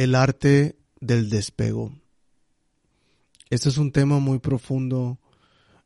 [0.00, 1.92] El arte del despego.
[3.50, 5.18] Este es un tema muy profundo,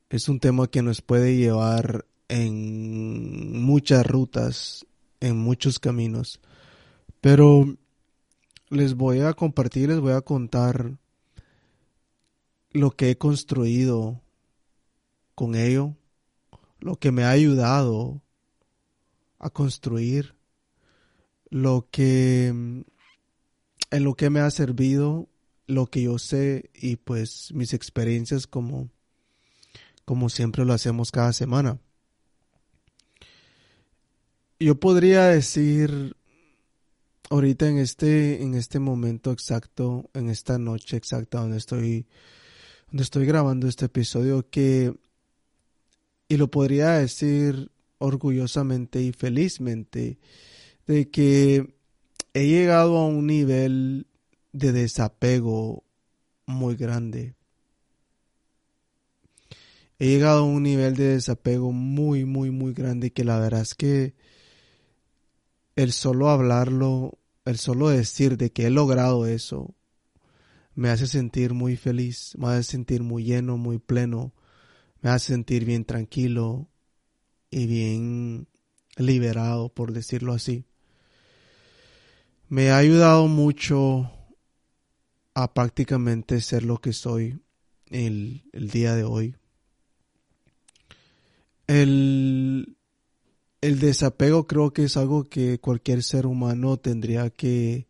[0.09, 4.87] es un tema que nos puede llevar en muchas rutas,
[5.19, 6.41] en muchos caminos,
[7.21, 7.77] pero
[8.71, 10.97] les voy a compartir, les voy a contar
[12.71, 14.23] lo que he construido
[15.35, 15.97] con ello,
[16.79, 18.23] lo que me ha ayudado
[19.41, 20.37] a construir,
[21.51, 22.85] lo que
[23.95, 25.29] en lo que me ha servido,
[25.69, 28.91] lo que yo sé y pues mis experiencias como
[30.05, 31.79] como siempre lo hacemos cada semana.
[34.59, 36.17] Yo podría decir
[37.31, 42.07] ahorita en este en este momento exacto, en esta noche exacta donde estoy
[42.89, 44.93] donde estoy grabando este episodio que
[46.29, 50.19] y lo podría decir orgullosamente y felizmente
[50.87, 51.74] de que
[52.35, 54.09] he llegado a un nivel
[54.53, 55.85] de desapego
[56.47, 57.37] muy grande.
[60.01, 63.77] He llegado a un nivel de desapego muy, muy, muy grande que la verdad es
[63.77, 64.15] que
[65.77, 69.75] el solo hablarlo, el solo decir de que he logrado eso,
[70.75, 74.35] me hace sentir muy feliz, me hace sentir muy lleno, muy pleno,
[75.03, 76.69] me hace sentir bien tranquilo
[77.49, 78.49] y bien
[78.97, 80.65] liberado, por decirlo así.
[82.55, 84.13] Me ha ayudado mucho
[85.35, 87.41] a prácticamente ser lo que soy
[87.87, 89.35] el, el día de hoy.
[91.67, 92.77] El,
[93.61, 97.89] el desapego creo que es algo que cualquier ser humano tendría que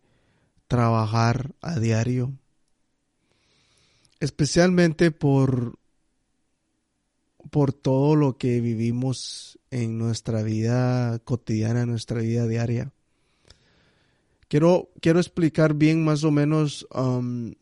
[0.66, 2.32] trabajar a diario.
[4.18, 5.78] Especialmente por
[7.50, 12.94] por todo lo que vivimos en nuestra vida cotidiana, en nuestra vida diaria.
[14.48, 17.53] Quiero, quiero explicar bien más o menos um,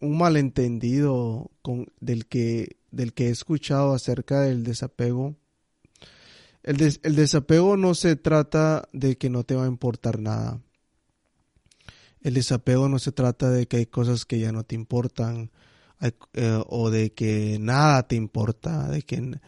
[0.00, 1.50] un malentendido
[2.00, 5.36] del, que, del que he escuchado acerca del desapego.
[6.62, 10.60] El, el desapego no se trata de que no te va a importar nada.
[12.20, 15.50] El desapego no se trata de que hay cosas que ya no te importan
[16.00, 19.40] eh, o de que nada te importa, de que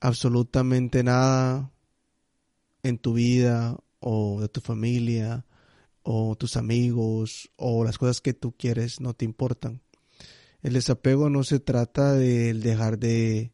[0.00, 1.72] absolutamente nada
[2.82, 5.44] en tu vida o de tu familia
[6.04, 9.82] o tus amigos o las cosas que tú quieres no te importan.
[10.62, 13.52] El desapego no se trata del dejar de,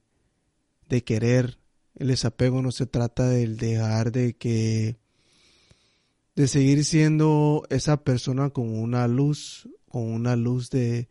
[0.91, 1.59] de querer,
[1.95, 4.99] el desapego no se trata del dejar de que
[6.37, 11.09] de seguir siendo esa persona con una luz, con una luz de,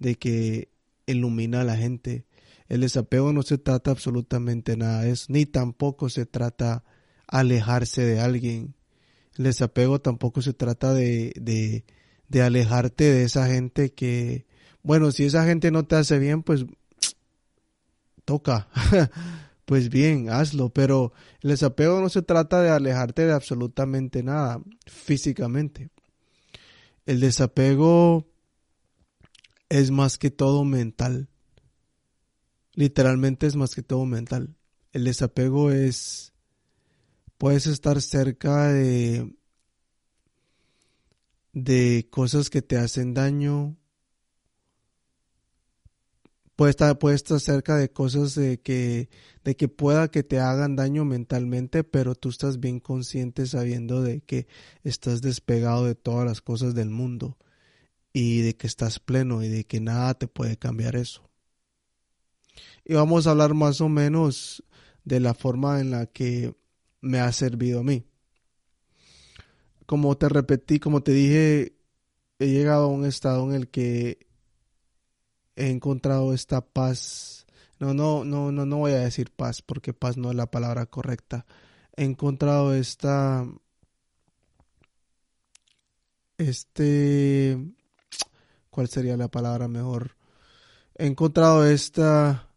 [0.00, 0.72] de que
[1.06, 2.26] ilumina a la gente.
[2.68, 6.82] El desapego no se trata absolutamente nada de eso, ni tampoco se trata
[7.32, 8.74] alejarse de alguien.
[9.36, 11.84] El desapego tampoco se trata de, de,
[12.28, 14.46] de alejarte de esa gente que,
[14.82, 16.66] bueno, si esa gente no te hace bien, pues
[18.26, 18.68] toca.
[19.64, 25.88] pues bien, hazlo, pero el desapego no se trata de alejarte de absolutamente nada físicamente.
[27.06, 28.28] El desapego
[29.70, 31.30] es más que todo mental.
[32.74, 34.54] Literalmente es más que todo mental.
[34.92, 36.31] El desapego es...
[37.42, 39.34] Puedes estar cerca de...
[41.52, 43.76] de cosas que te hacen daño.
[46.54, 49.10] Puedes estar, estar cerca de cosas de que,
[49.42, 54.20] de que pueda que te hagan daño mentalmente, pero tú estás bien consciente sabiendo de
[54.20, 54.46] que
[54.84, 57.38] estás despegado de todas las cosas del mundo
[58.12, 61.28] y de que estás pleno y de que nada te puede cambiar eso.
[62.84, 64.62] Y vamos a hablar más o menos
[65.02, 66.54] de la forma en la que
[67.02, 68.06] me ha servido a mí.
[69.86, 71.74] Como te repetí, como te dije,
[72.38, 74.26] he llegado a un estado en el que
[75.56, 77.46] he encontrado esta paz.
[77.78, 80.86] No, no, no, no, no voy a decir paz porque paz no es la palabra
[80.86, 81.44] correcta.
[81.96, 83.46] He encontrado esta,
[86.38, 87.58] este,
[88.70, 90.16] ¿cuál sería la palabra mejor?
[90.96, 92.48] He encontrado esta,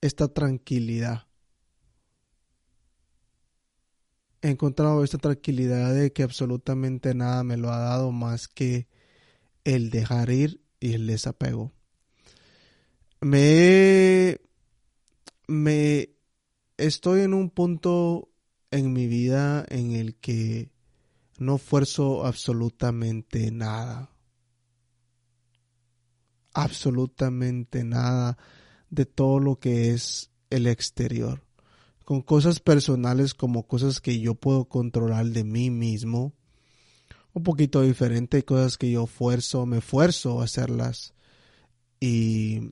[0.00, 1.26] esta tranquilidad.
[4.44, 8.88] He encontrado esta tranquilidad de que absolutamente nada me lo ha dado más que
[9.64, 11.72] el dejar ir y el desapego.
[13.22, 14.38] Me,
[15.48, 16.10] me
[16.76, 18.28] estoy en un punto
[18.70, 20.70] en mi vida en el que
[21.38, 24.10] no fuerzo absolutamente nada
[26.54, 28.38] absolutamente nada
[28.88, 31.43] de todo lo que es el exterior.
[32.04, 36.34] Con cosas personales como cosas que yo puedo controlar de mí mismo
[37.34, 41.14] un poquito diferente, cosas que yo fuerzo, me esfuerzo a hacerlas
[41.98, 42.70] y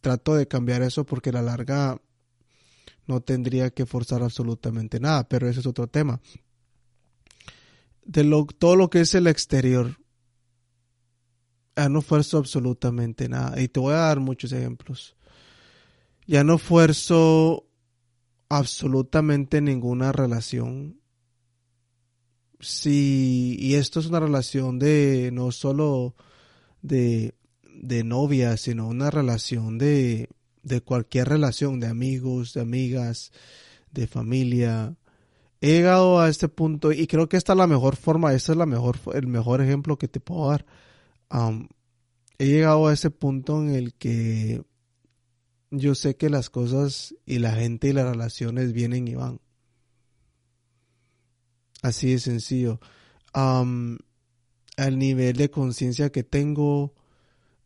[0.00, 2.00] trato de cambiar eso porque a la larga
[3.06, 6.20] no tendría que forzar absolutamente nada, pero ese es otro tema.
[8.04, 9.98] De lo, todo lo que es el exterior,
[11.76, 13.60] ya no esfuerzo absolutamente nada.
[13.60, 15.16] Y te voy a dar muchos ejemplos.
[16.26, 17.67] Ya no esfuerzo
[18.48, 21.00] absolutamente ninguna relación.
[22.60, 26.14] Sí, y esto es una relación de no solo
[26.82, 30.28] de, de novia, sino una relación de,
[30.62, 33.32] de cualquier relación, de amigos, de amigas,
[33.92, 34.96] de familia.
[35.60, 38.58] He llegado a este punto y creo que esta es la mejor forma, este es
[38.58, 40.66] la mejor, el mejor ejemplo que te puedo dar
[42.38, 44.62] he llegado a ese punto en el que
[45.70, 49.40] yo sé que las cosas y la gente y las relaciones vienen y van.
[51.82, 52.80] Así de sencillo.
[53.34, 56.94] el nivel de conciencia que tengo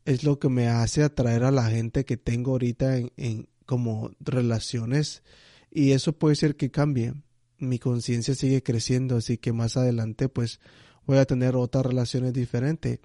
[0.05, 4.11] es lo que me hace atraer a la gente que tengo ahorita en, en como
[4.21, 5.23] relaciones
[5.71, 7.15] y eso puede ser que cambie.
[7.59, 10.61] Mi conciencia sigue creciendo, así que más adelante pues
[11.07, 12.99] voy a tener otras relaciones diferentes.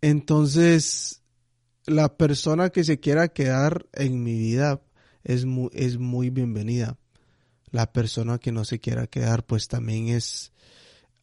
[0.00, 1.23] Entonces,
[1.86, 4.80] la persona que se quiera quedar en mi vida
[5.22, 6.98] es muy, es muy bienvenida.
[7.70, 10.52] La persona que no se quiera quedar, pues también es,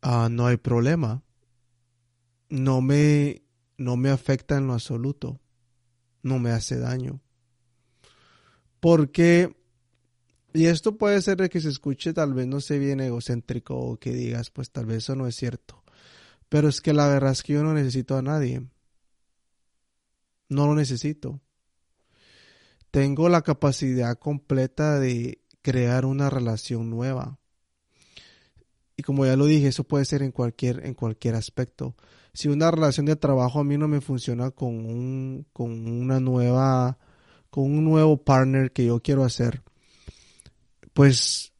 [0.01, 1.23] ah, no hay problema.
[2.49, 3.43] No me,
[3.77, 5.39] no me afecta en lo absoluto.
[6.21, 7.21] No me hace daño.
[8.79, 9.55] Porque,
[10.53, 13.97] y esto puede ser de que se escuche tal vez no sé bien egocéntrico o
[13.97, 15.83] que digas, pues tal vez eso no es cierto.
[16.49, 18.63] Pero es que la verdad es que yo no necesito a nadie.
[20.51, 21.39] No lo necesito.
[22.91, 27.39] Tengo la capacidad completa de crear una relación nueva.
[28.97, 31.95] Y como ya lo dije, eso puede ser en cualquier, en cualquier aspecto.
[32.33, 36.97] Si una relación de trabajo a mí no me funciona con un, con una nueva,
[37.49, 39.63] con un nuevo partner que yo quiero hacer,
[40.91, 41.53] pues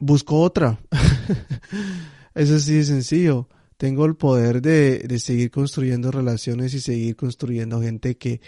[0.00, 0.80] busco otra.
[2.34, 3.48] Eso sí es sencillo
[3.84, 8.40] tengo el poder de, seguir construyendo relaciones y seguir construyendo gente que,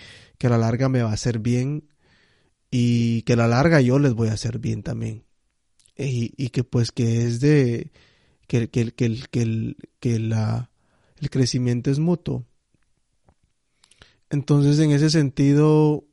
[0.43, 1.91] a la larga me va a hacer bien
[2.71, 5.25] y que a la larga yo les voy a hacer bien también.
[5.95, 7.93] Y, que pues que es de
[8.47, 10.71] que, que, que, que, que la,
[11.21, 12.47] el crecimiento es mutuo.
[14.31, 16.07] Entonces en ese sentido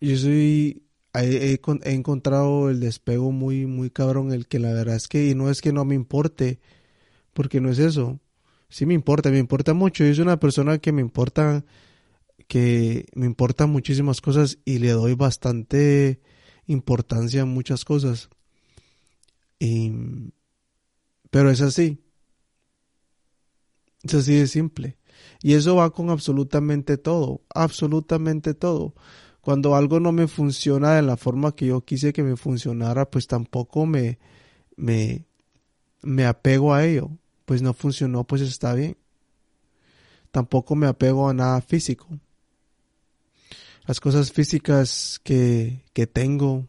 [0.00, 5.06] yo soy he, he, encontrado el despego muy muy cabrón el que la verdad es
[5.06, 6.60] que y no es que no me importe
[7.34, 8.20] porque no es eso
[8.74, 10.02] sí me importa, me importa mucho.
[10.02, 11.64] Soy una persona que me importa,
[12.48, 16.20] que me importan muchísimas cosas y le doy bastante
[16.66, 18.30] importancia a muchas cosas.
[19.60, 19.92] Y,
[21.30, 22.00] pero es así.
[24.02, 24.98] Es así de simple.
[25.40, 28.96] Y eso va con absolutamente todo, absolutamente todo.
[29.40, 33.28] Cuando algo no me funciona de la forma que yo quise que me funcionara, pues
[33.28, 34.18] tampoco me,
[34.74, 35.26] me,
[36.02, 37.12] me apego a ello
[37.44, 38.96] pues no funcionó, pues está bien.
[40.30, 42.08] Tampoco me apego a nada físico.
[43.86, 46.66] Las cosas físicas que, que tengo,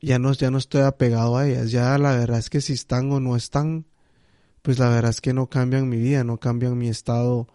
[0.00, 1.70] ya no, ya no estoy apegado a ellas.
[1.70, 3.86] Ya la verdad es que si están o no están,
[4.62, 7.48] pues la verdad es que no cambian mi vida, no cambian mi estado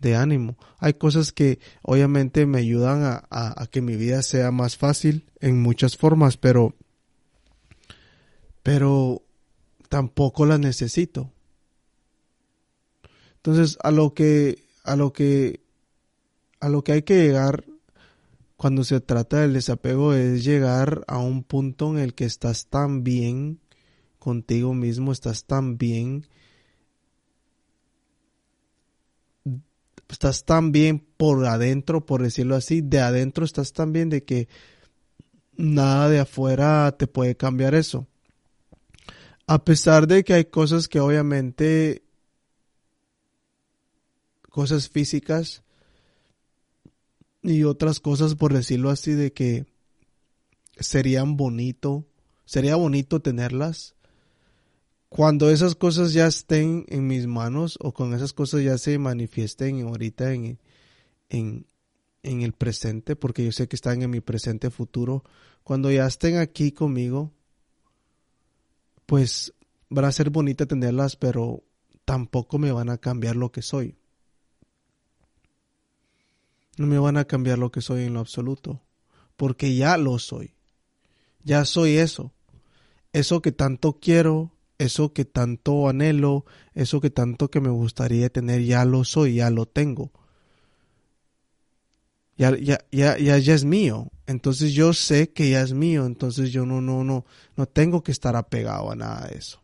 [0.00, 0.56] de ánimo.
[0.78, 5.62] Hay cosas que obviamente me ayudan a, a, que mi vida sea más fácil en
[5.62, 6.74] muchas formas, pero,
[8.62, 9.22] pero
[9.92, 11.30] tampoco las necesito.
[13.36, 15.60] Entonces, a lo que, a lo que,
[16.60, 17.66] a lo que hay que llegar
[18.56, 23.04] cuando se trata del desapego es llegar a un punto en el que estás tan
[23.04, 23.60] bien
[24.18, 26.26] contigo mismo, estás tan bien,
[30.08, 34.48] estás tan bien por adentro, por decirlo así, de adentro estás tan bien de que
[35.54, 38.06] nada de afuera te puede cambiar eso.
[39.46, 42.02] A pesar de que hay cosas que obviamente,
[44.48, 45.62] cosas físicas
[47.42, 49.66] y otras cosas, por decirlo así, de que
[50.78, 52.06] serían bonito,
[52.44, 53.94] sería bonito tenerlas.
[55.08, 59.82] Cuando esas cosas ya estén en mis manos o con esas cosas ya se manifiesten
[59.82, 60.58] ahorita en,
[61.28, 61.66] en,
[62.22, 65.24] en el presente, porque yo sé que están en mi presente futuro,
[65.64, 67.30] cuando ya estén aquí conmigo,
[69.12, 69.52] pues
[69.90, 71.62] van a ser bonitas tenerlas, pero
[72.06, 73.98] tampoco me van a cambiar lo que soy.
[76.78, 78.80] No me van a cambiar lo que soy en lo absoluto,
[79.36, 80.54] porque ya lo soy.
[81.44, 82.32] Ya soy eso.
[83.12, 88.62] Eso que tanto quiero, eso que tanto anhelo, eso que tanto que me gustaría tener,
[88.64, 90.10] ya lo soy, ya lo tengo.
[92.38, 94.10] Ya, ya, ya, ya, ya es mío.
[94.26, 96.06] Entonces yo sé que ya es mío.
[96.06, 97.24] Entonces yo no, no, no,
[97.56, 99.62] no tengo que estar apegado a nada de eso.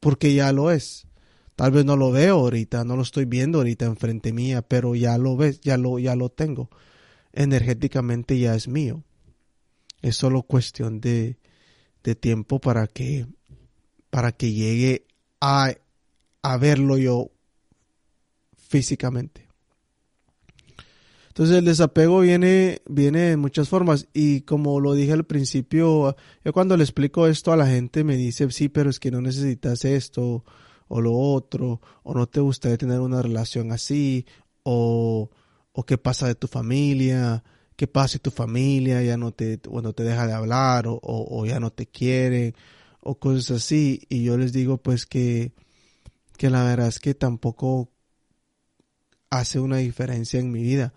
[0.00, 1.06] Porque ya lo es.
[1.56, 5.16] Tal vez no lo veo ahorita, no lo estoy viendo ahorita enfrente mía, pero ya
[5.18, 6.68] lo ves, ya lo, ya lo tengo.
[7.32, 9.04] Energéticamente ya es mío.
[10.02, 11.38] Es solo cuestión de,
[12.02, 13.26] de tiempo para que,
[14.10, 15.06] para que llegue
[15.40, 15.74] a,
[16.42, 17.30] a verlo yo
[18.56, 19.43] físicamente.
[21.34, 26.14] Entonces el desapego viene, viene en muchas formas y como lo dije al principio,
[26.44, 29.20] yo cuando le explico esto a la gente me dice, sí, pero es que no
[29.20, 30.44] necesitas esto
[30.86, 34.26] o lo otro, o no te gustaría tener una relación así,
[34.62, 35.28] o,
[35.72, 37.42] o qué pasa de tu familia,
[37.74, 41.46] qué pasa si tu familia ya no te, bueno, te deja de hablar o, o,
[41.46, 42.54] ya no te quiere,
[43.00, 44.02] o cosas así.
[44.08, 45.52] Y yo les digo pues que,
[46.36, 47.90] que la verdad es que tampoco
[49.30, 50.94] hace una diferencia en mi vida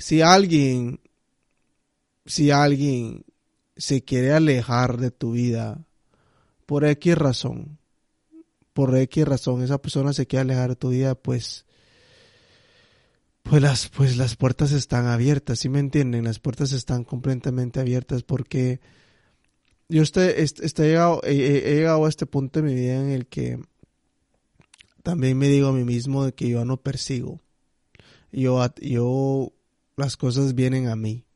[0.00, 0.98] si alguien,
[2.24, 3.24] si alguien
[3.76, 5.84] se quiere alejar de tu vida
[6.64, 7.78] por X razón,
[8.72, 11.66] por X razón, esa persona se quiere alejar de tu vida, pues,
[13.42, 16.24] pues las, pues las puertas están abiertas, ¿sí me entienden?
[16.24, 18.80] Las puertas están completamente abiertas porque
[19.90, 23.60] yo estoy, estoy llegado, he, llegado a este punto de mi vida en el que
[25.02, 27.40] también me digo a mí mismo de que yo no persigo.
[28.32, 29.52] Yo, yo
[30.00, 31.26] las cosas vienen a mí.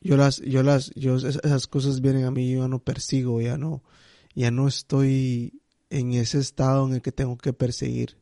[0.00, 3.56] Yo las, yo las, yo, esas cosas vienen a mí, yo ya no persigo, ya
[3.56, 3.82] no,
[4.34, 8.18] ya no estoy en ese estado en el que tengo que perseguir.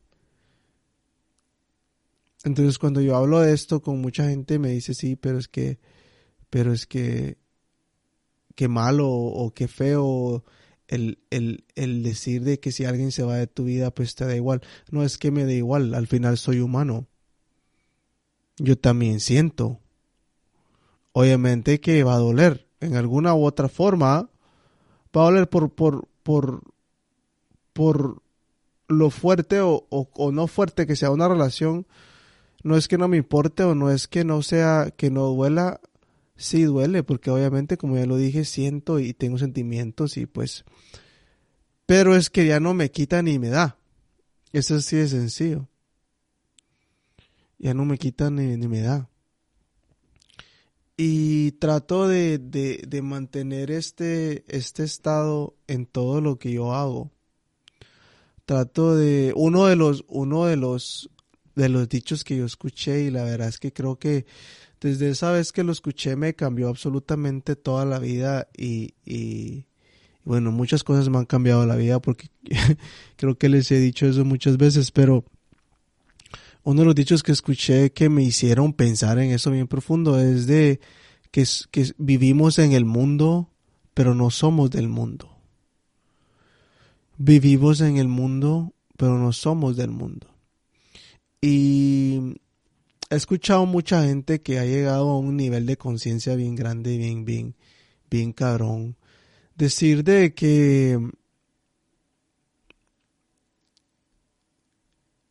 [2.43, 5.79] Entonces cuando yo hablo de esto con mucha gente me dice sí, pero es que,
[6.49, 7.37] pero es que,
[8.55, 10.43] qué malo o qué feo
[10.87, 14.25] el, el, el decir de que si alguien se va de tu vida pues te
[14.25, 14.61] da igual.
[14.91, 17.07] No es que me da igual, al final soy humano
[18.57, 19.79] yo también siento.
[21.11, 22.67] Obviamente que va a doler.
[22.79, 24.29] En alguna u otra forma,
[25.15, 26.61] va a doler por, por, por,
[27.73, 28.21] por
[28.87, 31.87] lo fuerte o, o, no fuerte que sea una relación.
[32.63, 35.79] No es que no me importe o no es que no sea, que no duela.
[36.37, 40.65] Sí duele, porque obviamente, como ya lo dije, siento y tengo sentimientos y pues...
[41.85, 43.77] Pero es que ya no me quita ni me da.
[44.51, 45.69] Eso sí es sencillo
[47.57, 49.09] ya no me quita ni, me da.
[50.97, 57.11] Y trato de, de, mantener este, este estado en todo lo que yo hago.
[58.45, 61.09] Trato de, uno de los, uno de los,
[61.55, 64.25] de los dichos que yo escuché y la verdad es que creo que
[64.79, 69.65] desde esa vez que lo escuché me cambió absolutamente toda la vida y, y
[70.23, 72.29] bueno, muchas cosas me han cambiado la vida porque
[73.15, 75.25] creo que les he dicho eso muchas veces, pero
[76.65, 80.47] uno de los dichos que escuché que me hicieron pensar en eso bien profundo es
[80.47, 80.79] de
[81.29, 81.45] que,
[81.99, 83.51] vivimos en el mundo,
[83.93, 85.29] pero no somos del mundo.
[87.17, 90.27] Vivimos en el mundo, pero no somos del mundo.
[91.39, 92.35] Y
[93.11, 97.25] he escuchado mucha gente que ha llegado a un nivel de conciencia bien grande, bien,
[97.25, 97.55] bien,
[98.09, 98.95] bien cabrón.
[99.55, 100.99] Decir de que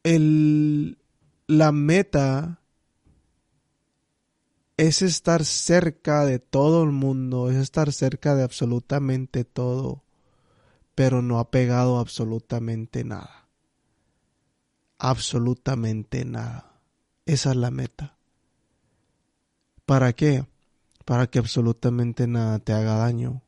[0.04, 0.96] el,
[1.46, 2.60] la meta
[4.76, 10.02] es estar cerca de todo el mundo, es estar cerca de absolutamente todo,
[10.94, 13.48] pero no ha pegado absolutamente nada.
[14.98, 16.80] Absolutamente nada.
[17.26, 18.16] Esa es la meta.
[19.86, 20.46] ¿Para qué?
[21.04, 23.42] Para que absolutamente nada te haga daño,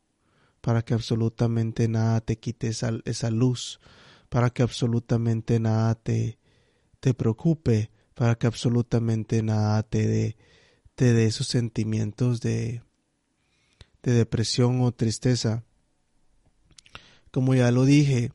[0.61, 3.79] para que absolutamente nada te quite esa, esa luz,
[4.29, 6.36] para que absolutamente nada te,
[7.07, 10.35] te preocupe, para que absolutamente nada te dé,
[10.95, 12.81] te esos sentimientos de,
[14.03, 15.63] de depresión o tristeza.
[17.31, 18.33] Como ya lo dije,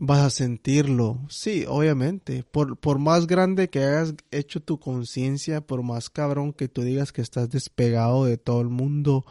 [0.00, 5.84] vas a sentirlo, sí, obviamente, por, por más grande que hayas hecho tu conciencia, por
[5.84, 9.24] más cabrón que tú digas que estás despegado de todo el mundo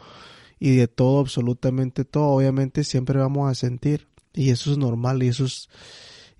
[0.58, 4.08] y de todo, absolutamente todo, obviamente siempre vamos a sentir.
[4.32, 5.68] Y eso es normal y eso es,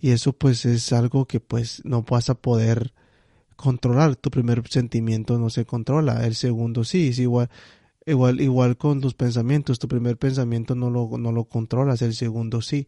[0.04, 2.92] y eso pues es algo que pues no vas a poder
[3.56, 4.16] controlar.
[4.16, 7.48] Tu primer sentimiento no se controla, el segundo sí, es igual,
[8.04, 12.60] igual, igual con tus pensamientos, tu primer pensamiento no lo, no lo controlas, el segundo
[12.60, 12.86] sí.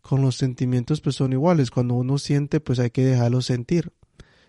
[0.00, 3.92] Con los sentimientos pues son iguales, cuando uno siente pues hay que dejarlo sentir.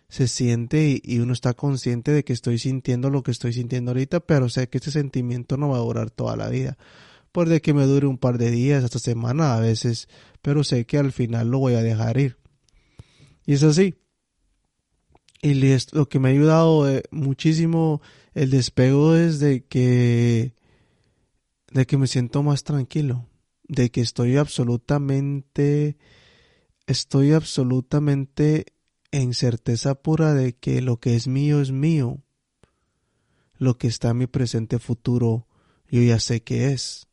[0.08, 4.22] Se siente y, uno está consciente de que estoy sintiendo lo que estoy sintiendo ahorita,
[4.22, 6.76] pero sé que este sentimiento no va a durar toda la vida
[7.32, 10.08] Puede que me dure un par de días, hasta semana a veces,
[10.42, 12.38] pero sé que al final lo voy a dejar ir.
[13.46, 13.96] Y es así.
[15.42, 15.54] Y
[15.94, 18.02] lo que me ha ayudado eh, muchísimo
[18.34, 20.54] el despego es de que,
[21.72, 23.26] de que me siento más tranquilo,
[23.68, 25.98] de que estoy absolutamente,
[26.88, 28.66] estoy absolutamente
[29.12, 32.22] en certeza pura de que lo que es mío es mío.
[33.58, 35.48] Lo que está en mi presente futuro,
[35.90, 37.09] yo ya sé que es.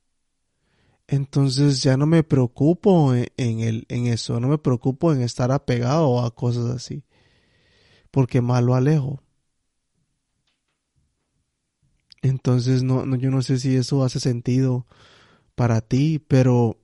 [1.09, 6.21] Entonces ya no me preocupo en, el, en eso, no me preocupo en estar apegado
[6.25, 7.05] a cosas así,
[8.11, 9.23] porque más lo alejo.
[12.23, 14.87] Entonces no, no, yo no sé si eso hace sentido
[15.57, 16.79] para ti, pero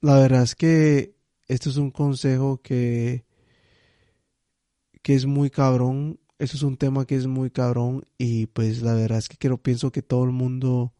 [0.00, 1.14] la verdad es que
[1.48, 3.24] esto es un consejo que,
[5.02, 6.20] que es muy cabrón.
[6.38, 9.56] Eso es un tema que es muy cabrón y pues la verdad es que quiero,
[9.58, 10.92] pienso que todo el mundo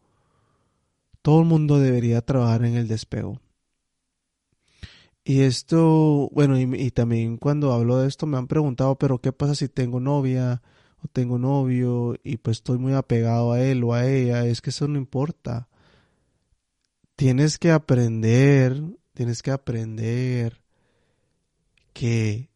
[1.27, 3.41] todo el mundo debería trabajar en el despego.
[5.25, 9.53] Y esto, bueno, y, también cuando hablo de esto me han preguntado, pero ¿qué pasa
[9.53, 10.61] si tengo novia
[11.03, 14.45] o tengo novio y pues estoy muy apegado a él o a ella?
[14.45, 15.67] Es que eso no importa.
[17.17, 18.81] Tienes que aprender,
[19.13, 20.61] tienes que aprender
[21.91, 22.49] que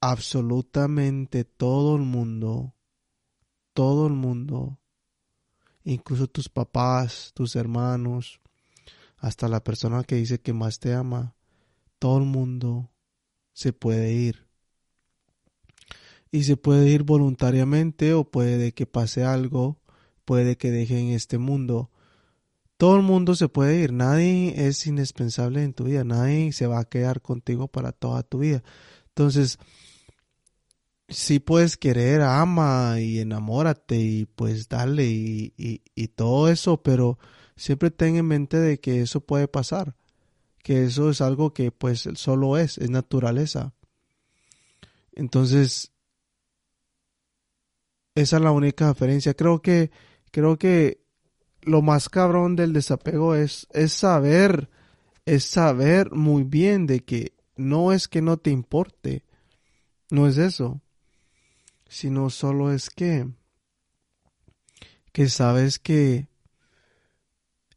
[0.00, 2.74] absolutamente todo el mundo,
[3.72, 4.81] todo el mundo
[5.84, 8.40] incluso tus papás, tus hermanos,
[9.18, 11.34] hasta la persona que dice que más te ama,
[11.98, 12.90] todo el mundo
[13.52, 14.46] se puede ir.
[16.30, 19.78] Y se puede ir voluntariamente o puede que pase algo,
[20.24, 21.90] puede que dejen este mundo.
[22.78, 26.80] Todo el mundo se puede ir, nadie es indispensable en tu vida, nadie se va
[26.80, 28.64] a quedar contigo para toda tu vida.
[29.08, 29.58] Entonces,
[31.12, 37.18] sí puedes querer, ama y enamórate y pues dale y, y, todo eso, pero
[37.56, 39.96] siempre ten en mente de que eso puede pasar,
[40.62, 43.74] que eso es algo que pues solo es, es naturaleza.
[45.12, 45.92] Entonces,
[48.14, 49.34] esa es la única diferencia.
[49.34, 49.90] Creo que,
[50.30, 51.02] creo que
[51.62, 54.70] lo más cabrón del desapego es, es saber,
[55.26, 59.24] es saber muy bien de que no es que no te importe,
[60.10, 60.82] no es eso
[61.92, 63.28] sino solo es que,
[65.12, 66.26] que sabes que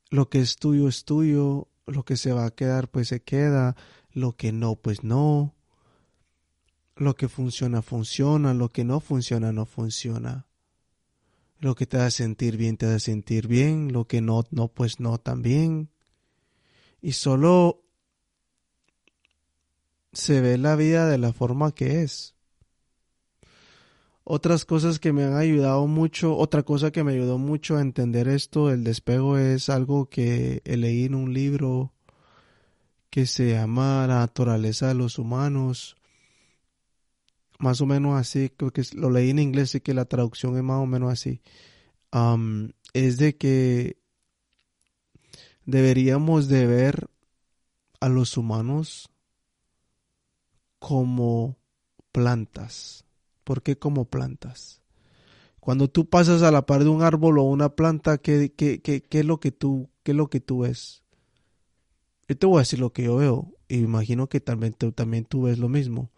[0.09, 3.75] lo que es tuyo es tuyo, lo que se va a quedar pues se queda,
[4.13, 5.53] lo que no pues no,
[6.95, 10.47] lo que funciona funciona, lo que no funciona no funciona.
[11.59, 15.01] Lo que te hace sentir bien te hace sentir bien, lo que no, no pues
[15.01, 15.89] no también.
[17.01, 17.83] Y solo
[20.13, 22.34] se ve la vida de la forma que es.
[24.27, 28.27] Otras cosas que me han ayudado mucho, otra cosa que me ayudó mucho a entender
[28.27, 31.93] esto, el despego, es algo que leí en un libro
[33.11, 35.95] que se llama La naturaleza de los humanos.
[37.59, 40.63] Más o menos así, creo que lo leí en inglés y que la traducción es
[40.63, 41.39] más o menos así.
[42.93, 43.99] es de que
[45.65, 47.11] deberíamos de ver
[47.99, 49.07] a los humanos
[50.79, 51.59] como
[52.11, 53.05] plantas
[53.45, 54.81] ¿Por qué como plantas?
[55.61, 59.01] Cuando tú pasas a la par de un árbol o una planta, ¿qué, qué, qué,
[59.01, 61.03] qué es lo que tú, qué es lo que tú ves?
[62.27, 65.25] Yo te voy a decir lo que yo veo y imagino que también, tú, también
[65.25, 66.11] tú ves lo mismo.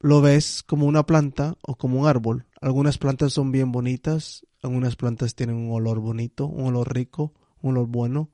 [0.00, 2.46] Lo ves como una planta o como un árbol.
[2.60, 7.76] Algunas plantas son bien bonitas, algunas plantas tienen un olor bonito, un olor rico, un
[7.76, 8.30] olor bueno.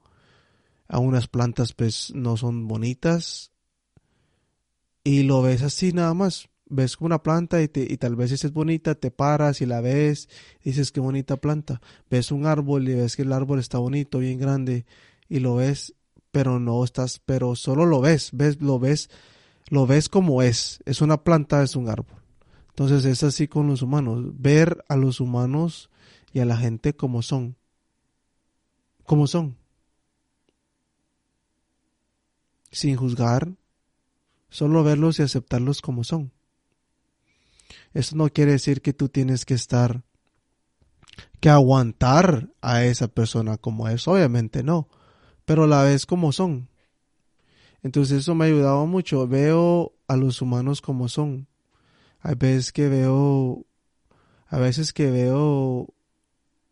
[0.89, 3.53] Algunas plantas pues no son bonitas
[5.03, 8.95] y lo ves así nada más ves una planta y, y tal vez es bonita,
[8.95, 10.29] te paras y la ves,
[10.63, 11.81] dices qué bonita planta.
[12.11, 14.85] Ves un árbol y ves que el árbol está bonito, bien grande
[15.29, 15.95] y lo ves,
[16.31, 19.11] pero no estás, pero solo lo ves, ves, lo ves,
[19.69, 20.81] lo ves como es.
[20.85, 22.23] Es una planta, es un árbol.
[22.71, 25.91] Entonces es así con los humanos, ver a los humanos
[26.33, 27.57] y a la gente como son.
[29.05, 29.57] Como son.
[32.73, 33.55] Sin juzgar,
[34.49, 36.33] solo verlos y aceptarlos como son.
[37.95, 40.03] Eso no quiere decir que tú tienes que estar,
[41.41, 44.07] que aguantar a esa persona como es.
[44.09, 44.89] Obviamente no,
[45.45, 46.69] pero la ves como son.
[47.85, 49.29] Entonces eso me ha ayudado mucho.
[49.29, 51.47] Veo a los humanos como son.
[52.21, 53.65] Hay veces que veo,
[54.49, 55.87] a veces que veo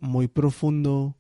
[0.01, 1.17] muy profundo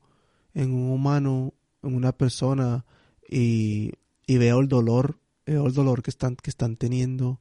[0.55, 2.85] en un humano, en una persona
[3.29, 3.93] y,
[4.27, 7.41] y veo el dolor, veo el dolor que están, que están teniendo,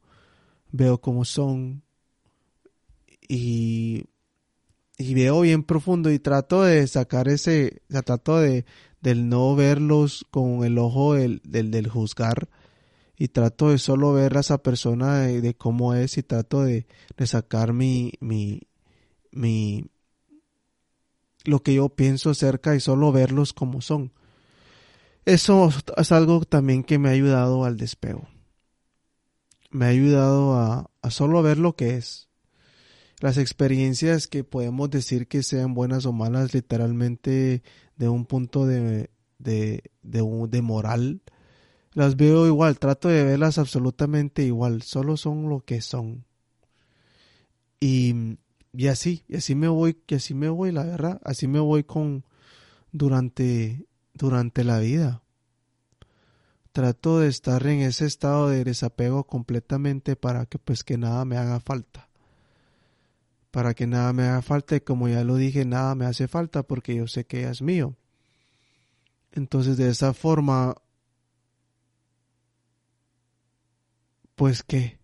[0.71, 1.83] veo cómo son,
[3.27, 4.05] y,
[4.97, 8.65] y veo bien profundo y trato de sacar ese, o trato de,
[9.01, 12.49] del no verlos con el ojo del, del, juzgar
[13.17, 17.27] y trato de solo ver a esa persona de, cómo es y trato de, de
[17.27, 18.61] sacar mi, mi,
[19.31, 19.85] mi,
[21.45, 24.11] lo que yo pienso acerca y solo verlos como son.
[25.25, 28.27] Eso es algo también que me ha ayudado al despego.
[29.69, 32.30] Me ha ayudado a, a solo ver lo que es
[33.21, 37.61] las experiencias que podemos decir que sean buenas o malas literalmente
[37.95, 41.21] de un punto de, de, de, moral,
[41.93, 46.25] las veo igual, trato de verlas absolutamente igual, solo son lo que son.
[47.79, 48.37] Y,
[48.73, 51.83] y así, y así me voy, y así me voy, la verdad, así me voy
[51.83, 52.25] con
[52.91, 55.21] durante, durante la vida.
[56.71, 61.37] Trato de estar en ese estado de desapego completamente para que pues que nada me
[61.37, 62.09] haga falta
[63.51, 66.63] para que nada me haga falta y como ya lo dije, nada me hace falta
[66.63, 67.95] porque yo sé que es mío.
[69.33, 70.75] Entonces de esa forma,
[74.35, 74.99] pues que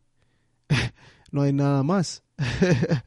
[1.32, 2.24] no hay nada más.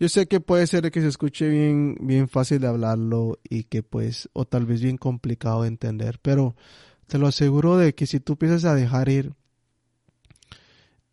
[0.00, 3.82] yo sé que puede ser que se escuche bien, bien fácil de hablarlo y que
[3.82, 6.56] pues, o tal vez bien complicado de entender, pero
[7.06, 9.34] te lo aseguro de que si tú empiezas a dejar ir,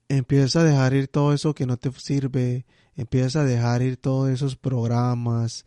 [0.09, 2.65] empiezas a dejar ir todo eso que no te sirve,
[2.95, 5.65] empiezas a dejar ir todos esos programas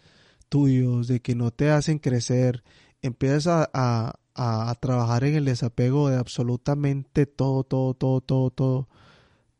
[0.48, 2.64] tuyos de que no te hacen crecer,
[3.02, 8.88] empiezas a, a, trabajar en el desapego de absolutamente todo, todo, todo, todo, todo,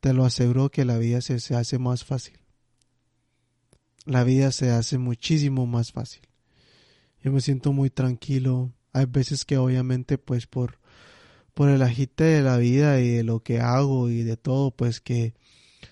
[0.00, 2.38] te lo aseguro que la vida se, se hace más fácil.
[4.04, 6.22] La vida se hace muchísimo más fácil.
[7.22, 8.72] Yo me siento muy tranquilo.
[8.92, 10.78] Hay veces que obviamente pues por,
[11.52, 15.00] por el agite de la vida y de lo que hago y de todo, pues
[15.00, 15.34] que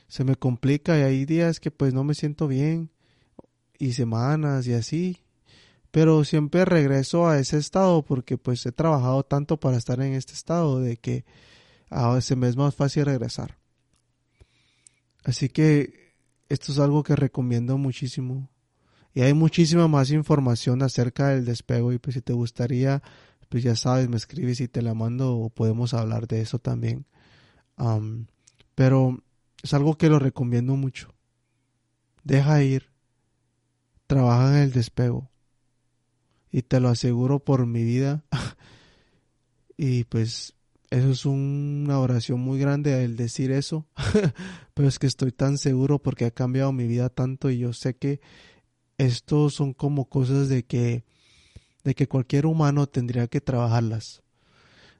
[0.08, 2.90] se me complica y hay días que pues no me siento bien
[3.78, 5.18] y semanas y así.
[5.90, 10.34] Pero siempre regreso a ese estado porque pues he trabajado tanto para estar en este
[10.34, 11.24] estado de que
[11.90, 13.58] a veces me es más fácil regresar.
[15.24, 16.14] Así que
[16.48, 18.48] esto es algo que recomiendo muchísimo.
[19.14, 23.02] Y hay muchísima más información acerca del despego y pues si te gustaría,
[23.48, 27.06] pues ya sabes, me escribes y te la mando o podemos hablar de eso también.
[28.74, 29.22] pero
[29.62, 31.14] es algo que lo recomiendo mucho.
[32.24, 32.90] Deja ir.
[34.06, 35.30] Trabaja en el despego.
[36.50, 38.24] Y te lo aseguro por mi vida.
[39.76, 40.54] y pues
[40.90, 43.86] eso es una oración muy grande el decir eso.
[44.74, 47.96] Pero es que estoy tan seguro porque ha cambiado mi vida tanto y yo sé
[47.96, 48.20] que
[48.98, 51.04] esto son como cosas de que
[51.84, 54.22] de que cualquier humano tendría que trabajarlas.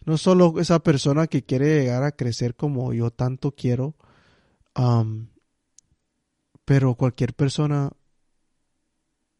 [0.05, 3.97] No solo esa persona que quiere llegar a crecer como yo tanto quiero,
[6.65, 7.91] pero cualquier persona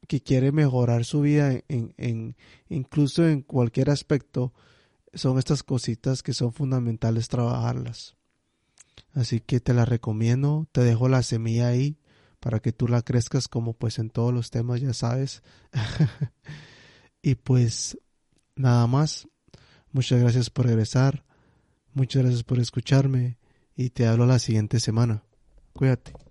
[0.07, 2.37] que quiere mejorar su vida en,
[2.69, 4.53] incluso en cualquier aspecto,
[5.13, 8.17] son estas cositas que son fundamentales trabajarlas.
[9.13, 11.99] Así que te la recomiendo, te dejo la semilla ahí
[12.39, 15.43] para que tú la crezcas como pues en todos los temas ya sabes.
[17.23, 17.99] y pues
[18.55, 19.29] nada más.
[19.93, 21.25] Muchas gracias por regresar.
[21.95, 23.39] Muchas gracias por escucharme
[23.77, 25.23] y te hablo la siguiente semana.
[25.73, 26.26] Cuídate.